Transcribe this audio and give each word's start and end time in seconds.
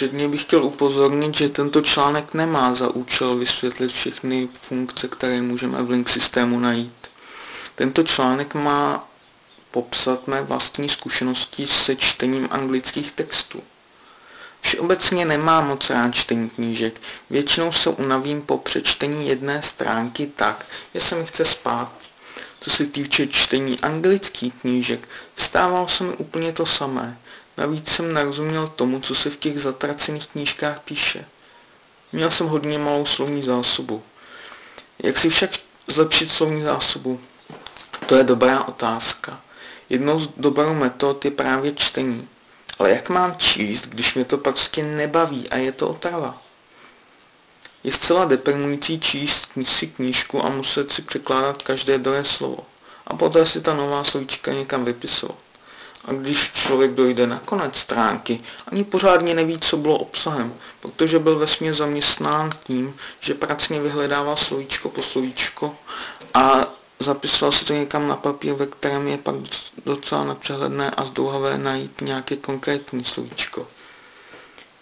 Předně 0.00 0.28
bych 0.28 0.42
chtěl 0.42 0.64
upozornit, 0.64 1.36
že 1.36 1.48
tento 1.48 1.80
článek 1.82 2.34
nemá 2.34 2.74
za 2.74 2.88
účel 2.88 3.36
vysvětlit 3.36 3.92
všechny 3.92 4.48
funkce, 4.52 5.08
které 5.08 5.42
můžeme 5.42 5.82
v 5.82 5.90
link 5.90 6.08
systému 6.08 6.60
najít. 6.60 7.08
Tento 7.74 8.02
článek 8.02 8.54
má 8.54 9.08
popsat 9.70 10.26
mé 10.26 10.42
vlastní 10.42 10.88
zkušenosti 10.88 11.66
se 11.66 11.96
čtením 11.96 12.48
anglických 12.50 13.12
textů. 13.12 13.62
Všeobecně 14.60 15.24
nemám 15.24 15.68
moc 15.68 15.90
rád 15.90 16.14
čtení 16.14 16.50
knížek. 16.50 17.00
Většinou 17.30 17.72
se 17.72 17.90
unavím 17.90 18.42
po 18.42 18.58
přečtení 18.58 19.28
jedné 19.28 19.62
stránky 19.62 20.32
tak, 20.36 20.66
že 20.94 21.00
se 21.00 21.14
mi 21.14 21.26
chce 21.26 21.44
spát. 21.44 21.92
Co 22.60 22.70
se 22.70 22.86
týče 22.86 23.26
čtení 23.26 23.80
anglických 23.80 24.54
knížek, 24.54 25.08
stávalo 25.36 25.88
se 25.88 26.04
mi 26.04 26.12
úplně 26.12 26.52
to 26.52 26.66
samé. 26.66 27.18
Navíc 27.60 27.88
jsem 27.88 28.12
nerozuměl 28.12 28.68
tomu, 28.68 29.00
co 29.00 29.14
se 29.14 29.30
v 29.30 29.36
těch 29.36 29.60
zatracených 29.60 30.26
knížkách 30.26 30.80
píše. 30.80 31.24
Měl 32.12 32.30
jsem 32.30 32.46
hodně 32.46 32.78
malou 32.78 33.06
slovní 33.06 33.42
zásobu. 33.42 34.02
Jak 35.02 35.18
si 35.18 35.30
však 35.30 35.50
zlepšit 35.86 36.32
slovní 36.32 36.62
zásobu? 36.62 37.20
To 38.06 38.16
je 38.16 38.24
dobrá 38.24 38.64
otázka. 38.64 39.40
Jednou 39.88 40.20
z 40.20 40.28
dobrou 40.36 40.74
metod 40.74 41.24
je 41.24 41.30
právě 41.30 41.72
čtení. 41.74 42.28
Ale 42.78 42.90
jak 42.90 43.08
mám 43.08 43.36
číst, 43.36 43.86
když 43.86 44.14
mě 44.14 44.24
to 44.24 44.38
prostě 44.38 44.82
nebaví 44.82 45.48
a 45.48 45.56
je 45.56 45.72
to 45.72 45.88
otrava? 45.88 46.42
Je 47.84 47.92
zcela 47.92 48.24
deprimující 48.24 49.00
číst 49.00 49.48
si 49.62 49.86
knížku 49.86 50.44
a 50.44 50.48
muset 50.48 50.92
si 50.92 51.02
překládat 51.02 51.62
každé 51.62 51.98
druhé 51.98 52.24
slovo. 52.24 52.66
A 53.06 53.16
poté 53.16 53.46
si 53.46 53.60
ta 53.60 53.74
nová 53.74 54.04
slovíčka 54.04 54.52
někam 54.52 54.84
vypisovat. 54.84 55.49
A 56.04 56.12
když 56.12 56.52
člověk 56.52 56.90
dojde 56.90 57.26
na 57.26 57.38
konec 57.38 57.76
stránky, 57.76 58.40
ani 58.66 58.84
pořádně 58.84 59.34
neví, 59.34 59.58
co 59.60 59.76
bylo 59.76 59.98
obsahem, 59.98 60.54
protože 60.80 61.18
byl 61.18 61.38
vesmě 61.38 61.74
zaměstnán 61.74 62.50
tím, 62.64 62.96
že 63.20 63.34
pracně 63.34 63.80
vyhledával 63.80 64.36
slovíčko 64.36 64.88
po 64.88 65.02
slovíčko 65.02 65.76
a 66.34 66.66
zapisoval 67.00 67.52
si 67.52 67.64
to 67.64 67.72
někam 67.72 68.08
na 68.08 68.16
papír, 68.16 68.52
ve 68.52 68.66
kterém 68.66 69.08
je 69.08 69.18
pak 69.18 69.34
docela 69.86 70.24
nepřehledné 70.24 70.90
a 70.90 71.04
zdlouhavé 71.04 71.58
najít 71.58 72.00
nějaké 72.00 72.36
konkrétní 72.36 73.04
slovíčko. 73.04 73.66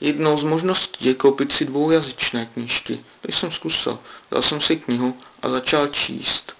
Jednou 0.00 0.38
z 0.38 0.44
možností 0.44 1.06
je 1.06 1.14
koupit 1.14 1.52
si 1.52 1.64
dvoujazyčné 1.64 2.46
knížky. 2.46 3.04
To 3.20 3.32
jsem 3.32 3.52
zkusil. 3.52 3.98
Dal 4.30 4.42
jsem 4.42 4.60
si 4.60 4.76
knihu 4.76 5.16
a 5.42 5.48
začal 5.48 5.86
číst. 5.86 6.52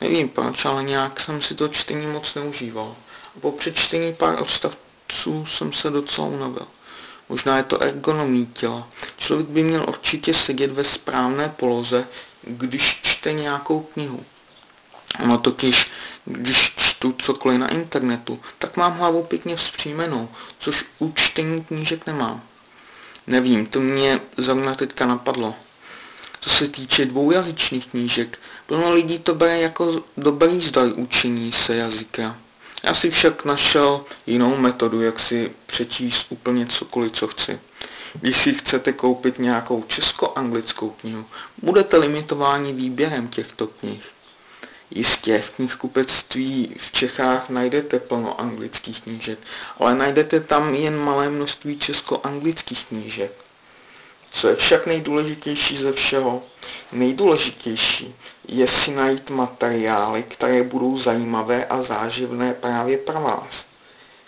Nevím 0.00 0.28
proč, 0.28 0.64
ale 0.64 0.82
nějak 0.82 1.20
jsem 1.20 1.42
si 1.42 1.54
to 1.54 1.68
čtení 1.68 2.06
moc 2.06 2.34
neužíval. 2.34 2.96
Po 3.40 3.52
přečtení 3.52 4.14
pár 4.14 4.42
odstavců 4.42 5.46
jsem 5.46 5.72
se 5.72 5.90
docela 5.90 6.26
unavil. 6.26 6.66
Možná 7.28 7.56
je 7.56 7.62
to 7.62 7.82
ergonomí 7.82 8.46
těla. 8.46 8.88
Člověk 9.16 9.48
by 9.48 9.62
měl 9.62 9.84
určitě 9.88 10.34
sedět 10.34 10.70
ve 10.70 10.84
správné 10.84 11.48
poloze, 11.48 12.06
když 12.42 13.00
čte 13.02 13.32
nějakou 13.32 13.80
knihu. 13.80 14.24
No 15.26 15.38
totiž, 15.38 15.90
když 16.24 16.74
čtu 16.76 17.12
cokoliv 17.12 17.58
na 17.58 17.68
internetu, 17.68 18.40
tak 18.58 18.76
mám 18.76 18.98
hlavu 18.98 19.22
pěkně 19.22 19.56
vzpřímenou, 19.56 20.28
což 20.58 20.84
u 20.98 21.12
čtení 21.12 21.64
knížek 21.64 22.06
nemám. 22.06 22.42
Nevím, 23.26 23.66
to 23.66 23.80
mě 23.80 24.20
zrovna 24.36 24.74
teďka 24.74 25.06
napadlo. 25.06 25.54
Co 26.40 26.50
se 26.50 26.68
týče 26.68 27.04
dvoujazyčných 27.04 27.88
knížek, 27.88 28.38
plno 28.66 28.92
lidí 28.94 29.18
to 29.18 29.34
bere 29.34 29.60
jako 29.60 30.02
dobrý 30.16 30.60
zdroj 30.60 30.92
učení 30.92 31.52
se 31.52 31.76
jazyka. 31.76 32.38
Já 32.86 32.94
si 32.94 33.10
však 33.10 33.44
našel 33.44 34.04
jinou 34.26 34.56
metodu, 34.56 35.02
jak 35.02 35.20
si 35.20 35.52
přečíst 35.66 36.26
úplně 36.28 36.66
cokoliv, 36.66 37.12
co 37.12 37.28
chci. 37.28 37.60
Když 38.20 38.36
si 38.36 38.54
chcete 38.54 38.92
koupit 38.92 39.38
nějakou 39.38 39.82
česko-anglickou 39.82 40.90
knihu, 40.90 41.24
budete 41.62 41.96
limitováni 41.96 42.72
výběrem 42.72 43.28
těchto 43.28 43.66
knih. 43.66 44.02
Jistě, 44.90 45.38
v 45.38 45.50
knihkupectví 45.50 46.74
v 46.78 46.92
Čechách 46.92 47.50
najdete 47.50 48.00
plno 48.00 48.40
anglických 48.40 49.00
knížek, 49.00 49.38
ale 49.78 49.94
najdete 49.94 50.40
tam 50.40 50.74
jen 50.74 50.98
malé 50.98 51.30
množství 51.30 51.78
česko-anglických 51.78 52.84
knížek. 52.84 53.32
Co 54.32 54.48
je 54.48 54.56
však 54.56 54.86
nejdůležitější 54.86 55.76
ze 55.78 55.92
všeho? 55.92 56.42
Nejdůležitější 56.92 58.14
je 58.48 58.66
si 58.66 58.90
najít 58.90 59.30
materiály, 59.30 60.22
které 60.22 60.62
budou 60.62 60.98
zajímavé 60.98 61.64
a 61.64 61.82
záživné 61.82 62.54
právě 62.54 62.98
pro 62.98 63.20
vás. 63.20 63.66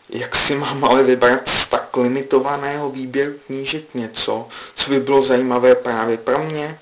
Jak 0.09 0.37
si 0.37 0.55
mám 0.55 0.85
ale 0.85 1.03
vybrat 1.03 1.49
z 1.49 1.69
tak 1.69 1.97
limitovaného 1.97 2.91
výběru 2.91 3.35
knížek 3.47 3.95
něco, 3.95 4.49
co 4.75 4.91
by 4.91 5.01
bylo 5.01 5.23
zajímavé 5.23 5.75
právě 5.75 6.17
pro 6.17 6.39
mě? 6.39 6.79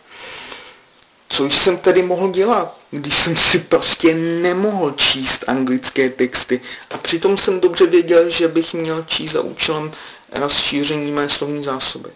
Co 1.28 1.46
jsem 1.46 1.78
tedy 1.78 2.02
mohl 2.02 2.30
dělat, 2.30 2.76
když 2.90 3.14
jsem 3.14 3.36
si 3.36 3.58
prostě 3.58 4.14
nemohl 4.14 4.90
číst 4.90 5.44
anglické 5.46 6.10
texty 6.10 6.60
a 6.90 6.98
přitom 6.98 7.38
jsem 7.38 7.60
dobře 7.60 7.86
věděl, 7.86 8.30
že 8.30 8.48
bych 8.48 8.74
měl 8.74 9.04
číst 9.08 9.32
za 9.32 9.40
účelem 9.40 9.92
rozšíření 10.32 11.12
mé 11.12 11.28
slovní 11.28 11.64
zásoby. 11.64 12.10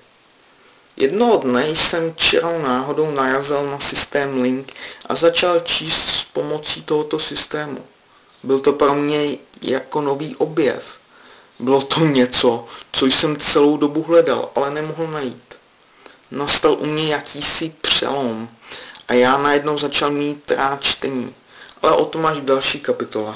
Jednoho 1.00 1.36
dne 1.36 1.68
jsem 1.68 2.14
čirou 2.14 2.62
náhodou 2.62 3.10
narazil 3.10 3.70
na 3.70 3.80
systém 3.80 4.42
Link 4.42 4.72
a 5.06 5.14
začal 5.14 5.60
číst 5.60 6.08
s 6.08 6.24
pomocí 6.24 6.82
tohoto 6.82 7.18
systému. 7.18 7.78
Byl 8.42 8.58
to 8.58 8.72
pro 8.72 8.94
mě 8.94 9.36
jako 9.62 10.00
nový 10.00 10.36
objev. 10.36 10.84
Bylo 11.58 11.82
to 11.82 12.00
něco, 12.00 12.66
co 12.92 13.06
jsem 13.06 13.36
celou 13.36 13.76
dobu 13.76 14.02
hledal, 14.02 14.50
ale 14.54 14.70
nemohl 14.70 15.06
najít. 15.06 15.54
Nastal 16.30 16.72
u 16.72 16.86
mě 16.86 17.12
jakýsi 17.12 17.72
přelom 17.80 18.48
a 19.08 19.14
já 19.14 19.38
najednou 19.38 19.78
začal 19.78 20.10
mít 20.10 20.50
rád 20.50 20.82
čtení. 20.82 21.34
Ale 21.82 21.92
o 21.92 22.04
tom 22.04 22.26
až 22.26 22.36
v 22.36 22.44
další 22.44 22.80
kapitole. 22.80 23.34